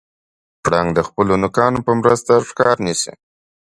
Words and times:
پړانګ 0.63 0.89
د 0.97 0.99
خپلو 1.07 1.33
نوکانو 1.43 1.79
په 1.85 1.91
مرسته 2.01 2.33
ښکار 2.49 2.77
نیسي. 2.85 3.13